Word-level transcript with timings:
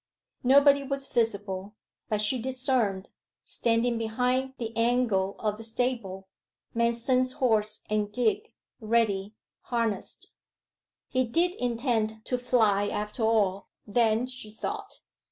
Nobody 0.43 0.81
was 0.81 1.05
visible, 1.05 1.75
but 2.09 2.21
she 2.21 2.41
discerned, 2.41 3.09
standing 3.45 3.99
behind 3.99 4.55
the 4.57 4.75
angle 4.75 5.35
of 5.37 5.57
the 5.57 5.63
stable, 5.63 6.27
Manston's 6.75 7.33
horse 7.33 7.83
and 7.87 8.11
gig, 8.11 8.51
ready 8.79 9.35
harnessed. 9.65 10.29
He 11.07 11.23
did 11.23 11.53
intend 11.53 12.25
to 12.25 12.39
fly 12.39 12.87
after 12.87 13.21
all, 13.21 13.67
then, 13.85 14.25
she 14.25 14.49
thought. 14.49 15.01